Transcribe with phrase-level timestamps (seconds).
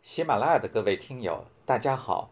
[0.00, 2.30] 喜马拉雅的各位听友，大家好，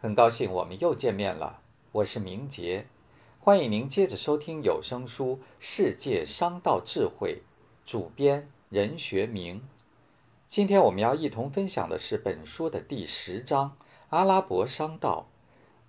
[0.00, 1.60] 很高兴我们又见面了。
[1.92, 2.86] 我是明杰，
[3.38, 7.42] 欢迎您接着收听有声书《世界商道智慧》，
[7.88, 9.62] 主编任学明。
[10.48, 13.76] 今天我们要一同分享的是本书的第十章
[14.08, 15.26] 《阿拉伯商道》，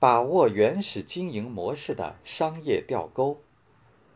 [0.00, 3.40] 把握原始经营模式的商业钓钩。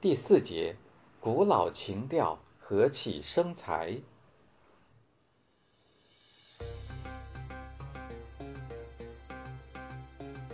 [0.00, 0.77] 第四节，
[1.20, 4.00] 古老情调，和气生财。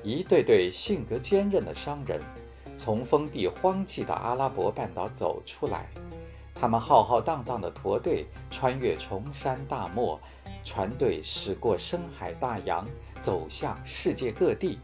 [0.02, 2.20] 一对对性格坚韧的商人，
[2.74, 5.88] 从封闭荒寂的阿拉伯半岛走出来。
[6.54, 10.20] 他们浩浩荡荡的驼队穿越崇山大漠，
[10.64, 12.88] 船队驶过深海大洋，
[13.20, 14.78] 走向世界各地。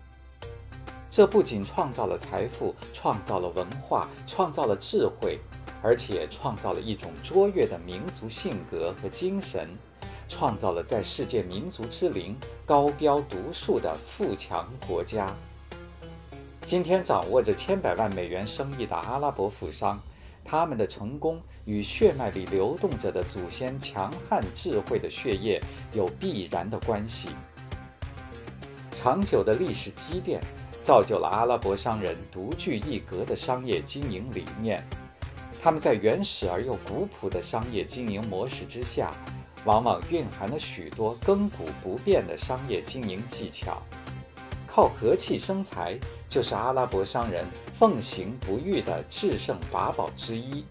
[1.11, 5.41] 这不仅创造了财富，创造了文化，创造了智慧，
[5.83, 9.71] 而且创造了一种卓越的民族性格和精神。
[10.29, 15.35] 创造了在世界民族之林高标独树的富强国家。
[16.63, 19.99] 今天掌握着千百万美元生意的阿拉伯富商，
[20.45, 25.59] 他们的成功与血脉里流动着的祖先强悍智慧的血液
[25.95, 27.31] 有必然的关系。
[28.93, 30.43] 长久的历史积淀，
[30.83, 34.85] 造就了阿拉伯商人独具一格的商业经营理念。
[35.61, 39.13] 他们在原始而又古朴的商业经营模式之下。
[39.65, 43.83] 往往蕴含了许多亘古不变的商业经营技巧，
[44.67, 47.45] 靠和气生财就是阿拉伯商人
[47.79, 50.65] 奉行不渝的制胜法宝之一。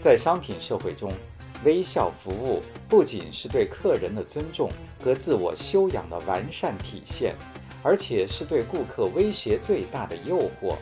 [0.00, 1.10] 在商品社会中，
[1.64, 4.70] 微笑服务不仅是对客人的尊重
[5.02, 7.34] 和自我修养的完善体现，
[7.82, 10.76] 而且是对顾客威胁最大的诱惑。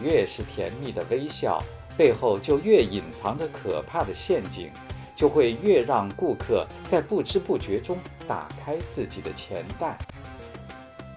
[0.00, 1.62] 越是甜蜜的微笑，
[1.96, 4.70] 背后就越隐藏着可怕的陷阱。
[5.16, 9.98] 就会越让顾客在不知不觉中打开自己的钱袋。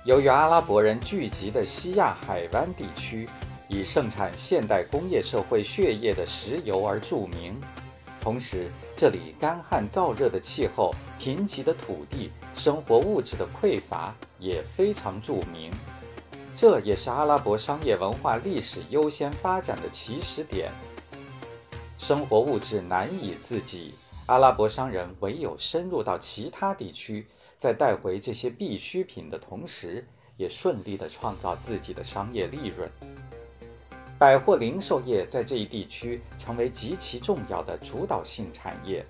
[0.06, 3.30] 由于阿拉伯人聚集的西亚海湾地区
[3.68, 7.60] 以盛产现代工业社会血液的石油而著名，
[8.20, 15.70] 同时这里干旱燥热的气候、贫瘠的土地、生活物质的匮乏也非常著名。
[16.56, 20.72] 这也是阿拉伯商业文化历史优先发展的起始点。
[22.00, 23.94] 生活物质难以自给，
[24.28, 27.28] 阿拉伯商人唯有深入到其他地区，
[27.58, 32.90] 在带回这些必需品的同时，也顺利地创造自己的商业利润。
[34.18, 39.06] 百货零售业在这一地区成为极其重要的主导性产业。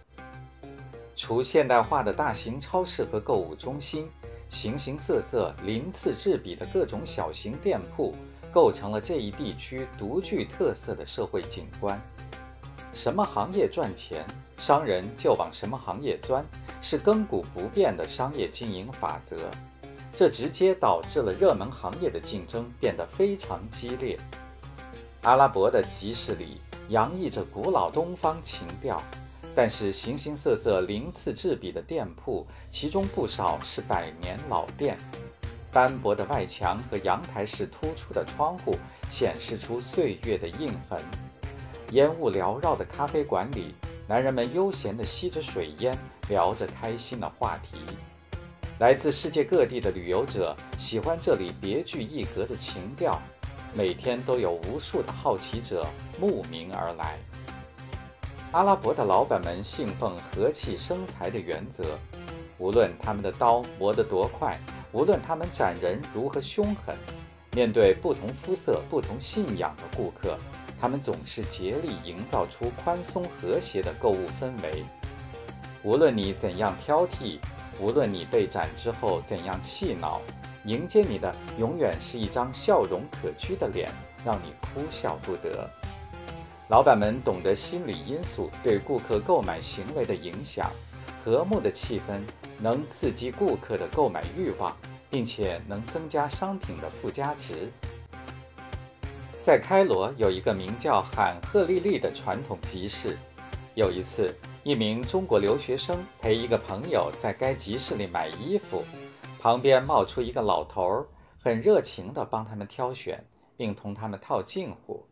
[1.16, 4.10] 除现代化的大型超市和购物中心，
[4.50, 8.16] 形形色色、鳞次栉比的各种小型店铺，
[8.52, 12.02] 构成了这一地区独具特色的社会景观。
[12.94, 14.26] 什么行业赚钱，
[14.58, 16.46] 商人就往什么行业钻，
[16.82, 19.38] 是亘古不变的商业经营法则。
[20.14, 24.20] 这直接导致了热门行业的竞争变得非常激烈。
[25.22, 29.02] 阿拉伯的集市里洋溢着古老东方情调，
[29.56, 34.98] 但是形形色色、鳞次栉比的店铺，其中不少是百年老店。
[35.72, 38.76] 斑驳的外墙和阳台式突出的窗户，
[39.10, 41.00] 显示出岁月的印痕。
[41.92, 43.74] 烟雾缭绕的咖啡馆里，
[44.08, 47.80] 男人们悠闲地吸着水烟，聊着开心的话题。
[48.78, 53.20] 来自世界各地的旅游者喜欢这里别具一格的情调，
[53.74, 55.86] 每天都有无数的好奇者
[56.20, 57.18] 慕名而来。
[58.52, 61.84] 阿拉伯的老板们信奉和气生财的原则，
[62.60, 64.60] 无论他们的刀磨得多快，
[64.92, 66.96] 无论他们斩人如何凶狠，
[67.52, 70.38] 面对不同肤色、不同信仰的顾客。
[70.80, 74.86] 他们总是竭力营造出宽松和谐的购物氛围。
[75.84, 77.40] 无论你怎样挑剔，
[77.80, 80.22] 无论你被斩之后怎样气恼，
[80.66, 83.92] 迎接你的永远是一张笑容可掬的脸，
[84.26, 85.70] 让你哭笑不得。
[86.70, 90.72] 老板们懂得心理因素对顾客购买行为的影响，
[91.26, 92.22] 和睦的气氛
[92.60, 94.76] 能刺激顾客的购买欲望，
[95.10, 97.72] 并且能增加商品的附加值。
[99.40, 103.18] 在开罗有一个名叫罕赫利利的传统集市。
[103.74, 108.84] 有一次，一名中国留学生陪一个朋友在该集市里买衣服，
[109.40, 111.06] 旁边冒出一个老头儿，
[111.42, 113.24] 很热情地帮他们挑选，
[113.56, 115.06] 并同他们套近乎。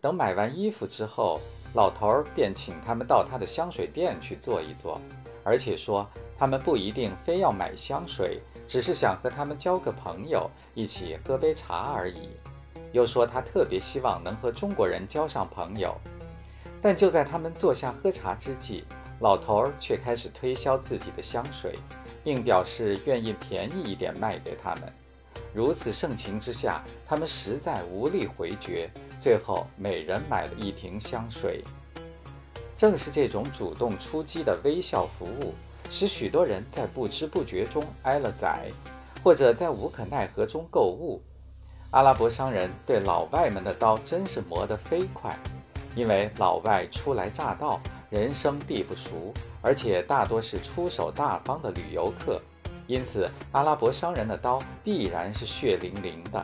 [0.00, 1.40] 等买完衣服之后，
[1.74, 5.00] 老头儿便请他们到他的香水店去坐一坐，
[5.42, 12.28] 而且说他们不一定非要买香水，只是想和他们交个朋友，一起喝杯茶而已。
[12.92, 15.98] 又说他特别希望能和中国人交上朋友，
[16.80, 18.84] 但就在他们坐下喝茶之际，
[19.20, 21.78] 老头儿却开始推销自己的香水，
[22.22, 24.92] 并表示愿意便宜一点卖给他们。
[25.54, 31.62] 如此盛情之下，他们实在无力回绝，最后每人买了一瓶香水。
[32.76, 35.54] 正是这种主动出击的微笑服务，
[35.88, 38.70] 使许多人在不知不觉中挨了宰，
[39.22, 41.22] 或者在无可奈何中购物。
[41.92, 45.38] 阿拉伯商人对老外们的刀真是磨得飞快，
[45.94, 47.78] 因为老外初来乍到，
[48.08, 52.40] 人生地不熟，而且大多是出手大方的旅游客。
[52.86, 56.42] 因此，阿拉伯商人的刀必然是血淋淋的。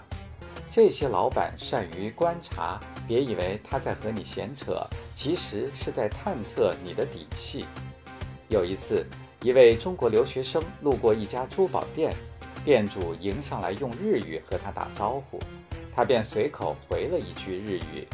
[0.68, 7.64] 这些老板善于观察，别以为他在和你闲扯，其实是在探测你的底细。
[8.48, 9.02] 有一次，
[9.40, 12.14] 一位中国留学生路过一家珠宝店，
[12.68, 15.40] 店主迎上来用日语和他打招呼，
[15.90, 18.06] 他便随口回了一句日语，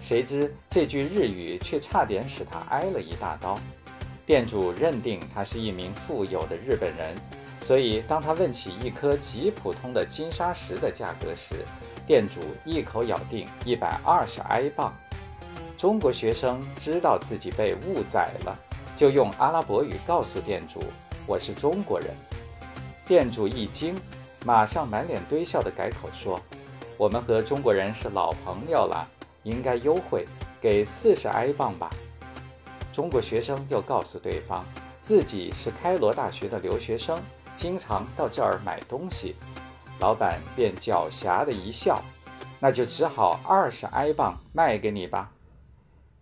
[0.00, 3.60] 谁知这句日语却差点使他挨了一大刀。
[4.24, 7.14] 店主认定他是一名富有的日本人。
[7.60, 11.56] 所以，当他问起一颗极普通的金沙石的价格时，
[12.06, 14.96] 店主一口咬定一百二十埃镑。
[15.76, 18.58] 中国学生知道自己被误宰了，
[18.96, 20.82] 就用阿拉伯语告诉店主
[21.28, 22.08] ：“我是中国人。”
[23.08, 23.98] 店主一惊，
[24.44, 26.38] 马上满脸堆笑地改口说
[26.98, 29.08] ：“我们和中国人是老朋友了，
[29.44, 30.26] 应该优惠，
[30.60, 31.88] 给四十埃镑吧。”
[32.92, 34.62] 中国学生又告诉对方，
[35.00, 37.18] 自己是开罗大学的留学生。
[37.54, 39.34] 经常到这儿买东西，
[40.00, 42.02] 老板便狡黠的一笑，
[42.60, 45.32] 那就只好二十埃镑卖给你吧。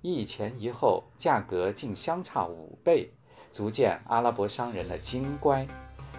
[0.03, 3.13] 一前一后，价格竟相差五倍，
[3.51, 5.67] 足见阿拉伯商人的精乖，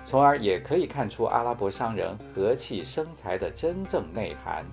[0.09, 4.65] 从而也可以看出阿拉伯商人和气生财的真正内涵。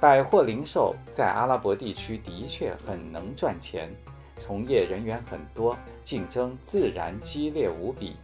[0.00, 3.94] 百货零售在阿拉伯地区的确很能赚钱，
[4.38, 8.16] 从业人员很多，竞争自然激烈无比。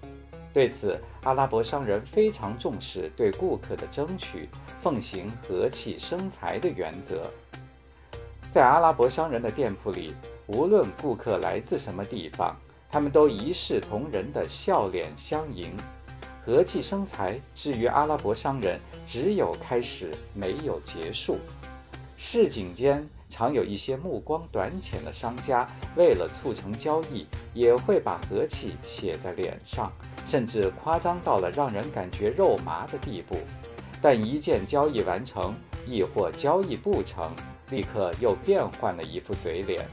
[0.51, 4.49] 对此，阿拉伯商人非常重视对顾客的争取，
[4.79, 7.31] 奉行和气生财的原则。
[8.49, 10.15] 在阿拉伯商人的店铺里，
[10.47, 12.57] 无论顾客来自什么地方，
[12.91, 15.77] 他们都一视同仁的笑脸相迎。
[16.45, 21.39] 和气生财，至于阿拉伯商人，只有开始，没有结束。
[22.17, 23.09] 市井间。
[23.33, 25.65] 常有一些目光短浅的商家，
[25.95, 29.93] 为了促成交易，也会把和气写在脸上，
[30.25, 33.37] 甚至夸张到了让人感觉肉麻的地步。
[34.03, 35.55] 但一件交易完成，
[35.87, 37.33] 亦或交易不成，
[37.71, 39.89] 立刻又变换了一副嘴脸。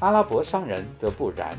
[0.00, 1.54] 阿拉伯商人则不然，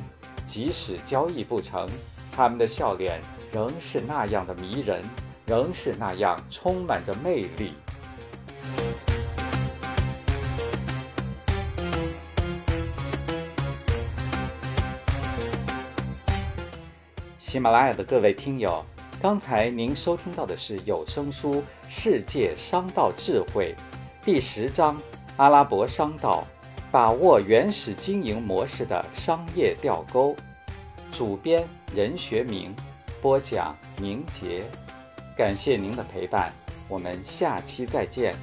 [0.46, 1.90] 即使交易不成，
[2.32, 3.20] 他们的笑脸
[3.52, 5.04] 仍是那样的迷人，
[5.48, 7.74] 仍是那样充满着魅力。
[17.38, 18.86] 喜马拉雅的各位听友，
[19.22, 21.56] 刚才您收听到的是有声书
[21.88, 23.76] 《世界商道智慧》
[24.26, 24.96] 第十章
[25.38, 26.46] 《阿拉伯商道：
[26.96, 30.34] 把握原始经营模式的商业钓钩》，
[31.12, 32.74] 主编任学明，
[33.22, 34.64] 播讲明杰。
[35.36, 36.54] 感谢您的陪伴，
[36.88, 38.34] 我们下期再见。